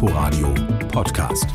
Inforadio 0.00 0.54
Podcast. 0.92 1.46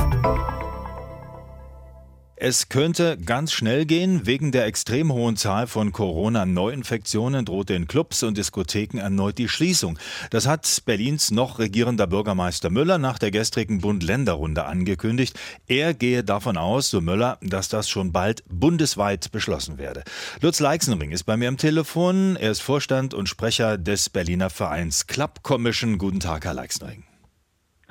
Es 2.36 2.68
könnte 2.68 3.18
ganz 3.18 3.54
schnell 3.54 3.86
gehen. 3.86 4.26
Wegen 4.26 4.52
der 4.52 4.66
extrem 4.66 5.14
hohen 5.14 5.38
Zahl 5.38 5.66
von 5.66 5.94
Corona-Neuinfektionen 5.94 7.46
droht 7.46 7.70
den 7.70 7.88
Clubs 7.88 8.22
und 8.22 8.38
Diskotheken 8.38 9.00
erneut 9.00 9.38
die 9.38 9.48
Schließung. 9.48 9.98
Das 10.30 10.46
hat 10.46 10.82
Berlins 10.86 11.32
noch 11.32 11.58
regierender 11.58 12.06
Bürgermeister 12.06 12.70
Müller 12.70 12.98
nach 12.98 13.18
der 13.18 13.32
gestrigen 13.32 13.80
Bund-Länder-Runde 13.80 14.66
angekündigt. 14.66 15.40
Er 15.68 15.94
gehe 15.94 16.26
davon 16.26 16.58
aus, 16.58 16.90
so 16.90 17.00
Müller, 17.00 17.38
dass 17.42 17.70
das 17.70 17.90
schon 17.90 18.12
bald 18.12 18.44
bundesweit 18.50 19.32
beschlossen 19.32 19.78
werde. 19.78 20.04
Lutz 20.42 20.60
Leixenring 20.60 21.12
ist 21.12 21.24
bei 21.24 21.38
mir 21.38 21.48
am 21.48 21.56
Telefon. 21.56 22.36
Er 22.36 22.52
ist 22.52 22.62
Vorstand 22.62 23.14
und 23.14 23.30
Sprecher 23.30 23.78
des 23.78 24.10
Berliner 24.10 24.50
Vereins 24.50 25.08
Club 25.08 25.44
Commission. 25.44 25.98
Guten 25.98 26.20
Tag, 26.20 26.44
Herr 26.44 26.56
Leixenring. 26.56 27.06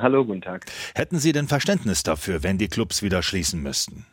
Hallo, 0.03 0.25
guten 0.25 0.41
Tag. 0.41 0.67
Hätten 0.97 1.19
Sie 1.19 1.31
denn 1.33 1.47
Verständnis 1.47 2.03
dafür, 2.03 2.43
wenn 2.43 2.59
die 2.59 2.67
Clubs 2.67 3.05
wieder 3.05 3.23
schließen 3.23 3.63
müssten? 3.63 4.05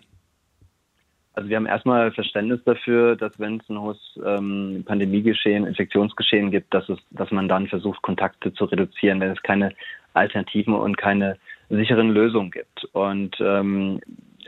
Also 1.34 1.50
wir 1.50 1.56
haben 1.58 1.66
erstmal 1.66 2.12
Verständnis 2.12 2.60
dafür, 2.64 3.16
dass 3.16 3.40
wenn 3.40 3.58
es 3.58 3.70
ein 3.70 3.80
hohes 3.80 3.98
ähm, 4.24 4.84
Pandemiegeschehen, 4.86 5.66
Infektionsgeschehen 5.66 6.52
gibt, 6.52 6.74
dass 6.74 6.88
es, 6.90 7.00
dass 7.10 7.32
man 7.32 7.48
dann 7.48 7.68
versucht, 7.68 8.02
Kontakte 8.04 8.54
zu 8.54 8.66
reduzieren, 8.66 9.20
wenn 9.20 9.32
es 9.32 9.42
keine 9.42 9.74
Alternativen 10.14 10.76
und 10.76 10.98
keine 10.98 11.38
sicheren 11.70 12.12
Lösungen 12.12 12.52
gibt. 12.52 12.86
Und 12.94 13.36
ähm, 13.40 14.00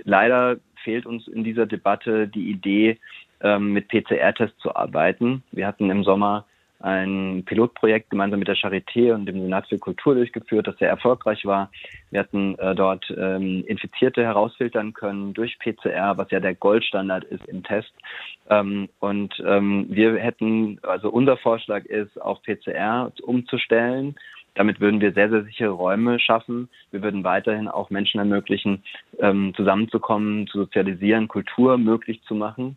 leider 0.04 0.58
fehlt 0.84 1.08
uns 1.08 1.28
in 1.28 1.44
dieser 1.44 1.66
Debatte 1.66 2.28
die 2.28 2.52
Idee, 2.52 3.00
ähm, 3.42 3.74
mit 3.74 3.88
PCR-Tests 3.88 4.60
zu 4.60 4.76
arbeiten. 4.76 5.44
Wir 5.52 5.66
hatten 5.66 5.90
im 5.90 6.04
Sommer 6.04 6.46
ein 6.84 7.44
Pilotprojekt 7.46 8.10
gemeinsam 8.10 8.40
mit 8.40 8.48
der 8.48 8.56
Charité 8.56 9.14
und 9.14 9.26
dem 9.26 9.42
Senat 9.42 9.68
für 9.68 9.78
Kultur 9.78 10.16
durchgeführt, 10.16 10.68
das 10.68 10.78
sehr 10.78 10.90
erfolgreich 10.90 11.46
war. 11.46 11.72
Wir 12.10 12.22
hatten 12.22 12.58
äh, 12.60 12.76
dort 12.76 13.06
ähm, 13.18 13.64
Infizierte 13.68 14.24
herausfiltern 14.24 14.94
können 14.94 15.34
durch 15.34 15.58
PCR, 15.60 16.18
was 16.18 16.32
ja 16.32 16.40
der 16.40 16.56
Goldstandard 16.56 17.24
ist 17.26 17.46
im 17.46 17.64
Test. 17.64 17.94
Ähm, 18.50 18.90
und 19.00 19.34
ähm, 19.46 19.86
wir 19.90 20.18
hätten, 20.18 20.80
also 20.84 21.10
unser 21.10 21.38
Vorschlag 21.38 21.86
ist, 21.86 22.22
auf 22.22 22.42
PCR 22.44 23.12
umzustellen. 23.22 24.16
Damit 24.54 24.82
würden 24.82 25.00
wir 25.00 25.14
sehr, 25.14 25.30
sehr 25.30 25.44
sichere 25.44 25.70
Räume 25.70 26.20
schaffen. 26.20 26.68
Wir 26.92 27.02
würden 27.02 27.24
weiterhin 27.24 27.68
auch 27.70 27.90
Menschen 27.90 28.20
ermöglichen, 28.20 28.84
ähm, 29.20 29.54
zusammenzukommen, 29.56 30.48
zu 30.48 30.60
sozialisieren, 30.60 31.30
Kultur 31.30 31.78
möglich 31.78 32.22
zu 32.24 32.36
machen. 32.36 32.76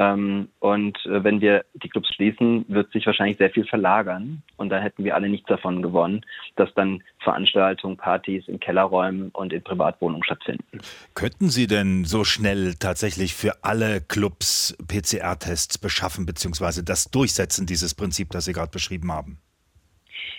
Ähm, 0.00 0.48
und 0.60 0.96
äh, 1.04 1.22
wenn 1.22 1.42
wir 1.42 1.66
die 1.74 1.90
Clubs 1.90 2.08
schließen, 2.14 2.64
wird 2.68 2.90
sich 2.90 3.04
wahrscheinlich 3.04 3.36
sehr 3.36 3.50
viel 3.50 3.66
verlagern. 3.66 4.42
Und 4.56 4.70
da 4.70 4.80
hätten 4.80 5.04
wir 5.04 5.14
alle 5.14 5.28
nichts 5.28 5.46
davon 5.46 5.82
gewonnen, 5.82 6.22
dass 6.56 6.72
dann 6.74 7.02
Veranstaltungen, 7.22 7.98
Partys 7.98 8.48
in 8.48 8.58
Kellerräumen 8.58 9.28
und 9.28 9.52
in 9.52 9.62
Privatwohnungen 9.62 10.24
stattfinden. 10.24 10.80
Könnten 11.14 11.50
Sie 11.50 11.66
denn 11.66 12.06
so 12.06 12.24
schnell 12.24 12.76
tatsächlich 12.76 13.34
für 13.34 13.62
alle 13.62 14.00
Clubs 14.00 14.74
PCR-Tests 14.88 15.76
beschaffen, 15.76 16.24
beziehungsweise 16.24 16.82
das 16.82 17.10
durchsetzen, 17.10 17.66
dieses 17.66 17.94
Prinzip, 17.94 18.30
das 18.30 18.46
Sie 18.46 18.54
gerade 18.54 18.70
beschrieben 18.70 19.12
haben? 19.12 19.38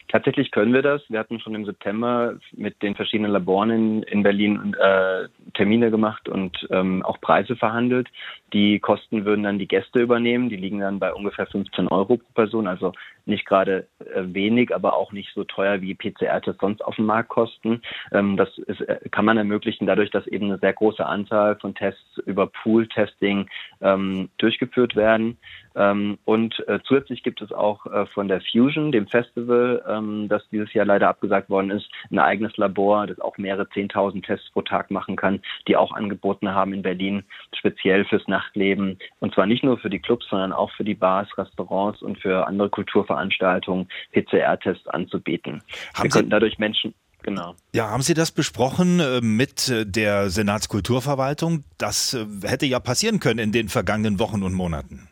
Tatsächlich 0.08 0.52
können 0.52 0.74
wir 0.74 0.82
das. 0.82 1.02
Wir 1.10 1.20
hatten 1.20 1.40
schon 1.40 1.56
im 1.56 1.66
September 1.66 2.36
mit 2.52 2.82
den 2.82 2.96
verschiedenen 2.96 3.32
Laboren 3.32 3.70
in, 3.70 4.04
in 4.04 4.24
Berlin 4.24 4.76
äh, 4.80 5.28
Termine 5.54 5.92
gemacht 5.92 6.28
und 6.28 6.68
ähm, 6.70 7.04
auch 7.04 7.22
Preise 7.22 7.56
verhandelt. 7.56 8.10
Die 8.54 8.80
Kosten 8.80 9.24
würden 9.24 9.44
dann 9.44 9.60
die 9.60 9.68
Gäste 9.68 10.00
übernehmen. 10.00 10.50
Die 10.50 10.58
liegen 10.58 10.80
dann 10.80 11.00
bei 11.00 11.14
ungefähr 11.14 11.48
15 11.48 11.88
Euro 11.88 12.18
pro 12.18 12.34
Person. 12.34 12.68
Also 12.68 12.94
nicht 13.26 13.46
gerade 13.46 13.88
äh, 14.00 14.24
wenig, 14.26 14.74
aber 14.76 14.96
auch 14.96 15.12
nicht 15.12 15.32
so 15.34 15.44
teuer 15.44 15.82
wie 15.82 15.96
PCR-Tests 15.96 16.60
sonst 16.60 16.84
auf 16.84 16.96
dem 16.96 17.06
Markt 17.06 17.30
kosten. 17.30 17.82
Ähm, 18.12 18.38
das 18.38 18.58
ist, 18.58 18.82
äh, 18.82 19.00
kann 19.12 19.26
man 19.26 19.38
ermöglichen 19.38 19.88
dadurch, 19.88 20.12
dass 20.12 20.28
eben 20.28 20.46
eine 20.46 20.58
sehr 20.58 20.74
große 20.74 21.06
Anzahl 21.06 21.56
von 21.58 21.76
Tests 21.76 22.18
über 22.26 22.48
Pool-Testing 22.48 23.48
ähm, 23.82 24.30
durchgeführt 24.38 24.96
werden. 24.96 25.38
Ähm, 25.76 26.18
und 26.26 26.68
äh, 26.68 26.80
zusätzlich 26.84 27.24
gibt 27.24 27.42
es 27.42 27.52
auch 27.52 27.86
äh, 27.86 28.06
von 28.08 28.28
der 28.28 28.42
Fusion, 28.42 28.92
dem 28.92 29.08
Festival, 29.08 29.84
ähm, 29.88 30.28
das 30.28 30.48
dieses 30.50 30.74
Jahr 30.74 30.86
leider 30.86 31.08
abgesagt 31.08 31.50
worden 31.50 31.72
ist, 31.72 31.90
ein 32.10 32.20
eigenes 32.20 32.58
Labor, 32.58 33.08
das 33.08 33.20
auch 33.20 33.38
mehrere 33.38 33.64
10.000 33.64 34.26
Tests 34.26 34.50
pro 34.52 34.62
Tag 34.62 34.92
machen 34.92 35.16
kann, 35.16 35.42
die 35.68 35.78
auch 35.78 35.94
angeboten 35.94 36.50
haben 36.50 36.74
in 36.74 36.82
Berlin, 36.82 37.24
speziell 37.58 38.06
fürs 38.06 38.28
Nachtleben. 38.28 38.98
Und 39.20 39.34
zwar 39.34 39.46
nicht 39.46 39.64
nur 39.64 39.78
für 39.78 39.90
die 39.90 40.00
Clubs, 40.00 40.28
sondern 40.30 40.54
auch 40.54 40.72
für 40.72 40.84
die 40.84 40.96
Bars, 40.96 41.30
Restaurants 41.38 42.02
und 42.02 42.20
für 42.20 42.48
andere 42.48 42.70
Kulturveranstaltungen 42.70 43.88
PCR-Tests 44.14 44.88
anzubieten. 44.88 45.62
Haben 45.94 46.04
Wir 46.04 46.04
Sie 46.04 46.10
könnten 46.10 46.32
dadurch 46.32 46.60
Menschen 46.60 46.94
Genau. 47.24 47.56
Ja, 47.74 47.90
haben 47.90 48.02
Sie 48.02 48.14
das 48.14 48.32
besprochen 48.32 49.00
äh, 49.00 49.22
mit 49.22 49.70
äh, 49.70 49.86
der 49.86 50.30
Senatskulturverwaltung? 50.30 51.64
Das 51.78 52.14
äh, 52.14 52.26
hätte 52.44 52.66
ja 52.66 52.80
passieren 52.80 53.20
können 53.20 53.40
in 53.40 53.52
den 53.52 53.70
vergangenen 53.70 54.20
Wochen 54.20 54.44
und 54.44 54.54
Monaten. 54.54 55.08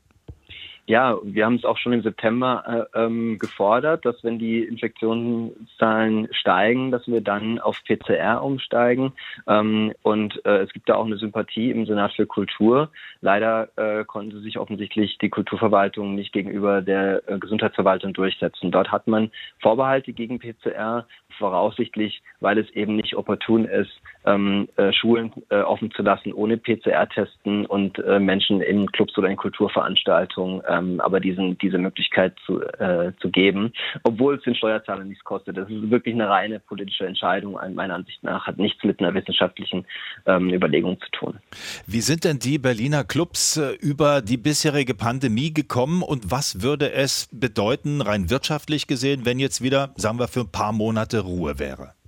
Ja, 0.90 1.20
wir 1.22 1.46
haben 1.46 1.54
es 1.54 1.66
auch 1.66 1.78
schon 1.78 1.94
im 1.94 2.02
September 2.02 2.88
äh, 2.96 3.00
ähm, 3.00 3.38
gefordert, 3.38 4.06
dass 4.06 4.24
wenn 4.24 4.40
die 4.40 4.64
Infektionszahlen 4.64 6.28
steigen, 6.32 6.90
dass 6.90 7.08
wir 7.08 7.22
dann 7.22 7.60
auf 7.60 7.78
PCR 7.84 8.44
umsteigen. 8.44 9.14
Ähm, 9.48 9.94
und 10.02 10.44
äh, 10.46 10.64
es 10.64 10.74
gibt 10.74 10.90
da 10.90 10.96
auch 10.96 11.06
eine 11.06 11.18
Sympathie 11.18 11.70
im 11.70 11.86
Senat 11.86 12.14
für 12.14 12.26
Kultur. 12.26 12.90
Leider 13.22 13.70
äh, 13.76 14.04
konnte 14.04 14.40
sich 14.40 14.58
offensichtlich 14.58 15.20
die 15.20 15.30
Kulturverwaltung 15.30 16.16
nicht 16.16 16.34
gegenüber 16.34 16.82
der 16.82 17.22
äh, 17.30 17.38
Gesundheitsverwaltung 17.38 18.14
durchsetzen. 18.14 18.72
Dort 18.72 18.92
hat 18.92 19.06
man 19.06 19.30
Vorbehalte 19.62 20.12
gegen 20.12 20.40
PCR, 20.40 21.06
voraussichtlich, 21.38 22.24
weil 22.40 22.58
es 22.58 22.70
eben 22.72 22.96
nicht 22.96 23.16
opportun 23.16 23.66
ist, 23.66 23.92
ähm, 24.26 24.68
äh, 24.76 24.92
Schulen 24.92 25.32
äh, 25.50 25.62
offen 25.62 25.92
zu 25.92 26.02
lassen 26.02 26.34
ohne 26.34 26.58
PCR-Testen 26.58 27.68
und 27.68 28.00
Menschen 28.20 28.62
in 28.62 28.92
Clubs 28.92 29.18
oder 29.18 29.30
in 29.30 29.38
Kulturveranstaltungen 29.38 30.62
ähm, 30.80 31.00
aber 31.00 31.20
diesen, 31.20 31.58
diese 31.58 31.78
Möglichkeit 31.78 32.36
zu, 32.46 32.62
äh, 32.62 33.12
zu 33.22 33.30
geben, 33.30 33.74
obwohl 34.04 34.36
es 34.36 34.44
den 34.44 34.56
Steuerzahler 34.56 35.04
nichts 35.04 35.24
kostet. 35.24 35.58
Das 35.58 35.70
ist 35.70 35.90
wirklich 35.90 36.16
eine 36.16 36.30
reine 36.30 36.60
politische 36.60 37.06
Entscheidung, 37.06 37.58
meiner 37.74 37.96
Ansicht 37.96 38.24
nach, 38.24 38.48
hat 38.48 38.58
nichts 38.58 38.84
mit 38.84 39.00
einer 39.00 39.14
wissenschaftlichen 39.14 39.86
ähm, 40.26 40.54
Überlegung 40.54 41.00
zu 41.00 41.12
tun. 41.12 41.40
Wie 41.88 42.02
sind 42.02 42.24
denn 42.24 42.40
die 42.40 42.58
Berliner 42.58 43.04
Clubs 43.04 43.58
äh, 43.58 43.72
über 43.82 44.22
die 44.22 44.38
bisherige 44.38 44.94
Pandemie 44.94 45.54
gekommen 45.54 46.02
und 46.02 46.32
was 46.32 46.62
würde 46.62 46.92
es 46.92 47.30
bedeuten, 47.32 48.02
rein 48.02 48.30
wirtschaftlich 48.30 48.88
gesehen, 48.88 49.26
wenn 49.26 49.40
jetzt 49.40 49.62
wieder, 49.62 49.92
sagen 49.96 50.20
wir, 50.20 50.28
für 50.28 50.42
ein 50.42 50.52
paar 50.52 50.74
Monate 50.74 51.20
Ruhe 51.20 51.60
wäre? 51.60 51.99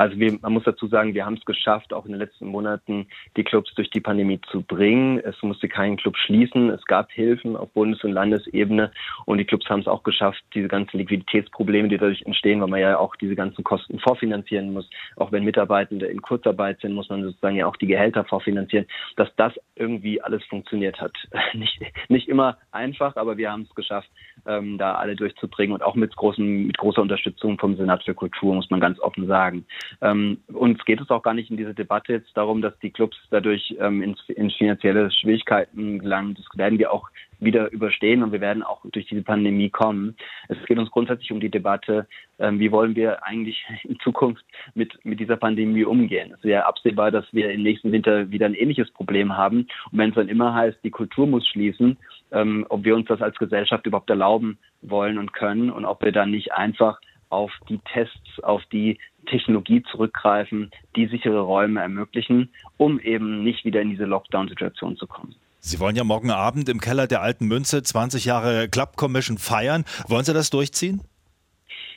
Also 0.00 0.18
wir, 0.18 0.38
man 0.40 0.54
muss 0.54 0.64
dazu 0.64 0.86
sagen, 0.86 1.12
wir 1.12 1.26
haben 1.26 1.34
es 1.34 1.44
geschafft, 1.44 1.92
auch 1.92 2.06
in 2.06 2.12
den 2.12 2.20
letzten 2.20 2.46
Monaten 2.46 3.06
die 3.36 3.44
Clubs 3.44 3.74
durch 3.74 3.90
die 3.90 4.00
Pandemie 4.00 4.40
zu 4.50 4.62
bringen. 4.62 5.18
Es 5.18 5.42
musste 5.42 5.68
kein 5.68 5.98
Club 5.98 6.16
schließen. 6.16 6.70
Es 6.70 6.82
gab 6.86 7.12
Hilfen 7.12 7.54
auf 7.54 7.70
Bundes- 7.74 8.02
und 8.02 8.12
Landesebene 8.12 8.92
und 9.26 9.36
die 9.36 9.44
Clubs 9.44 9.68
haben 9.68 9.80
es 9.80 9.86
auch 9.86 10.02
geschafft, 10.02 10.42
diese 10.54 10.68
ganzen 10.68 10.96
Liquiditätsprobleme, 10.96 11.88
die 11.88 11.98
dadurch 11.98 12.22
entstehen, 12.22 12.62
weil 12.62 12.68
man 12.68 12.80
ja 12.80 12.96
auch 12.96 13.14
diese 13.16 13.36
ganzen 13.36 13.62
Kosten 13.62 13.98
vorfinanzieren 13.98 14.72
muss. 14.72 14.88
Auch 15.16 15.32
wenn 15.32 15.44
Mitarbeitende 15.44 16.06
in 16.06 16.22
Kurzarbeit 16.22 16.80
sind, 16.80 16.94
muss 16.94 17.10
man 17.10 17.22
sozusagen 17.22 17.56
ja 17.56 17.66
auch 17.66 17.76
die 17.76 17.86
Gehälter 17.86 18.24
vorfinanzieren, 18.24 18.86
dass 19.16 19.28
das 19.36 19.52
irgendwie 19.74 20.22
alles 20.22 20.42
funktioniert 20.46 20.98
hat. 20.98 21.12
Nicht, 21.52 21.78
nicht 22.08 22.28
immer 22.28 22.56
einfach, 22.70 23.16
aber 23.16 23.36
wir 23.36 23.50
haben 23.50 23.66
es 23.68 23.74
geschafft, 23.74 24.08
ähm, 24.46 24.78
da 24.78 24.94
alle 24.94 25.16
durchzubringen 25.16 25.74
und 25.74 25.82
auch 25.82 25.94
mit 25.94 26.14
großen, 26.16 26.66
mit 26.66 26.78
großer 26.78 27.02
Unterstützung 27.02 27.58
vom 27.58 27.76
Senat 27.76 28.02
für 28.04 28.14
Kultur, 28.14 28.54
muss 28.54 28.70
man 28.70 28.80
ganz 28.80 28.98
offen 29.00 29.26
sagen. 29.26 29.66
Ähm, 30.00 30.38
uns 30.52 30.84
geht 30.84 31.00
es 31.00 31.10
auch 31.10 31.22
gar 31.22 31.34
nicht 31.34 31.50
in 31.50 31.56
dieser 31.56 31.74
Debatte 31.74 32.12
jetzt 32.12 32.36
darum, 32.36 32.62
dass 32.62 32.78
die 32.80 32.90
Clubs 32.90 33.16
dadurch 33.30 33.74
ähm, 33.78 34.02
in, 34.02 34.16
in 34.28 34.50
finanzielle 34.50 35.10
Schwierigkeiten 35.10 35.98
gelangen. 35.98 36.34
Das 36.34 36.46
werden 36.56 36.78
wir 36.78 36.92
auch 36.92 37.08
wieder 37.40 37.70
überstehen 37.72 38.22
und 38.22 38.32
wir 38.32 38.40
werden 38.40 38.62
auch 38.62 38.84
durch 38.92 39.06
diese 39.06 39.22
Pandemie 39.22 39.70
kommen. 39.70 40.16
Es 40.48 40.58
geht 40.66 40.78
uns 40.78 40.90
grundsätzlich 40.90 41.32
um 41.32 41.40
die 41.40 41.50
Debatte, 41.50 42.06
ähm, 42.38 42.58
wie 42.60 42.70
wollen 42.70 42.94
wir 42.96 43.24
eigentlich 43.24 43.64
in 43.84 43.98
Zukunft 44.00 44.44
mit, 44.74 45.04
mit 45.04 45.20
dieser 45.20 45.36
Pandemie 45.36 45.84
umgehen. 45.84 46.32
Es 46.34 46.44
ja 46.44 46.66
absehbar, 46.66 47.10
dass 47.10 47.24
wir 47.32 47.50
im 47.50 47.62
nächsten 47.62 47.92
Winter 47.92 48.30
wieder 48.30 48.46
ein 48.46 48.54
ähnliches 48.54 48.90
Problem 48.90 49.36
haben. 49.36 49.66
Und 49.90 49.98
wenn 49.98 50.10
es 50.10 50.16
dann 50.16 50.28
immer 50.28 50.54
heißt, 50.54 50.78
die 50.84 50.90
Kultur 50.90 51.26
muss 51.26 51.46
schließen, 51.48 51.96
ähm, 52.32 52.66
ob 52.68 52.84
wir 52.84 52.94
uns 52.94 53.06
das 53.06 53.22
als 53.22 53.36
Gesellschaft 53.36 53.86
überhaupt 53.86 54.10
erlauben 54.10 54.58
wollen 54.82 55.18
und 55.18 55.32
können 55.32 55.70
und 55.70 55.84
ob 55.84 56.02
wir 56.02 56.12
dann 56.12 56.30
nicht 56.30 56.52
einfach 56.52 57.00
auf 57.30 57.50
die 57.68 57.80
Tests, 57.92 58.40
auf 58.42 58.62
die 58.72 58.98
Technologie 59.26 59.82
zurückgreifen, 59.90 60.70
die 60.96 61.06
sichere 61.06 61.40
Räume 61.40 61.80
ermöglichen, 61.80 62.50
um 62.76 63.00
eben 63.00 63.42
nicht 63.42 63.64
wieder 63.64 63.80
in 63.80 63.90
diese 63.90 64.04
Lockdown-Situation 64.04 64.96
zu 64.96 65.06
kommen. 65.06 65.34
Sie 65.60 65.78
wollen 65.78 65.96
ja 65.96 66.04
morgen 66.04 66.30
Abend 66.30 66.68
im 66.68 66.80
Keller 66.80 67.06
der 67.06 67.20
Alten 67.20 67.46
Münze 67.46 67.82
20 67.82 68.24
Jahre 68.24 68.68
Club 68.68 68.96
Commission 68.96 69.36
feiern. 69.36 69.84
Wollen 70.08 70.24
Sie 70.24 70.32
das 70.32 70.50
durchziehen? 70.50 71.02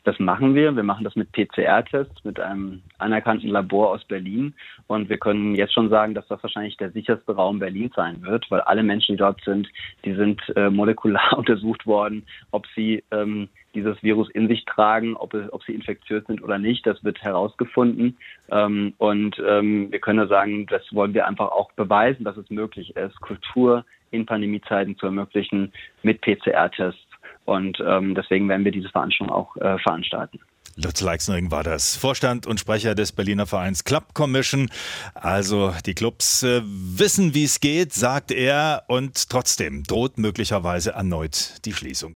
Das 0.03 0.19
machen 0.19 0.53
wir. 0.53 0.75
Wir 0.75 0.83
machen 0.83 1.05
das 1.05 1.15
mit 1.15 1.31
PCR-Tests, 1.31 2.25
mit 2.25 2.37
einem 2.39 2.81
anerkannten 2.97 3.49
Labor 3.49 3.91
aus 3.91 4.03
Berlin. 4.03 4.53
Und 4.87 5.07
wir 5.07 5.17
können 5.17 5.55
jetzt 5.55 5.73
schon 5.73 5.89
sagen, 5.89 6.13
dass 6.13 6.27
das 6.27 6.43
wahrscheinlich 6.43 6.75
der 6.75 6.91
sicherste 6.91 7.33
Raum 7.33 7.59
Berlin 7.59 7.89
sein 7.95 8.21
wird, 8.21 8.49
weil 8.51 8.59
alle 8.61 8.83
Menschen, 8.83 9.13
die 9.13 9.19
dort 9.19 9.41
sind, 9.45 9.69
die 10.03 10.13
sind 10.13 10.41
äh, 10.57 10.69
molekular 10.69 11.33
untersucht 11.37 11.85
worden, 11.85 12.23
ob 12.51 12.67
sie 12.75 13.03
ähm, 13.11 13.47
dieses 13.73 14.01
Virus 14.03 14.29
in 14.31 14.49
sich 14.49 14.65
tragen, 14.65 15.15
ob, 15.15 15.33
ob 15.51 15.63
sie 15.63 15.73
infektiös 15.73 16.25
sind 16.27 16.43
oder 16.43 16.59
nicht. 16.59 16.85
Das 16.85 17.01
wird 17.05 17.21
herausgefunden. 17.21 18.17
Ähm, 18.51 18.93
und 18.97 19.41
ähm, 19.47 19.89
wir 19.89 19.99
können 19.99 20.27
sagen, 20.27 20.65
das 20.67 20.83
wollen 20.93 21.13
wir 21.13 21.27
einfach 21.27 21.51
auch 21.51 21.71
beweisen, 21.71 22.25
dass 22.25 22.35
es 22.35 22.49
möglich 22.49 22.95
ist, 22.97 23.19
Kultur 23.21 23.85
in 24.11 24.25
Pandemiezeiten 24.25 24.97
zu 24.97 25.07
ermöglichen 25.07 25.71
mit 26.03 26.21
PCR-Tests. 26.21 27.12
Und 27.45 27.81
ähm, 27.85 28.15
deswegen 28.15 28.47
werden 28.49 28.65
wir 28.65 28.71
diese 28.71 28.89
Veranstaltung 28.89 29.35
auch 29.35 29.55
äh, 29.57 29.77
veranstalten. 29.79 30.39
Lutz 30.75 31.01
Leixnering 31.01 31.51
war 31.51 31.63
das, 31.63 31.95
Vorstand 31.95 32.47
und 32.47 32.59
Sprecher 32.59 32.95
des 32.95 33.11
Berliner 33.11 33.45
Vereins 33.45 33.83
Club 33.83 34.15
Commission. 34.15 34.71
Also 35.13 35.71
die 35.85 35.93
Clubs 35.93 36.41
äh, 36.41 36.61
wissen, 36.63 37.35
wie 37.35 37.43
es 37.43 37.59
geht, 37.59 37.93
sagt 37.93 38.31
er, 38.31 38.83
und 38.87 39.29
trotzdem 39.29 39.83
droht 39.83 40.17
möglicherweise 40.17 40.91
erneut 40.91 41.63
die 41.65 41.73
Schließung. 41.73 42.13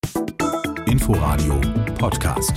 Inforadio 0.86 1.60
Podcast. 1.98 2.54